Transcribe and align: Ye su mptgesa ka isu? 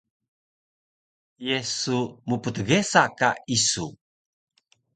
Ye 1.45 1.57
su 1.75 1.97
mptgesa 2.27 3.03
ka 3.17 3.29
isu? 3.55 3.85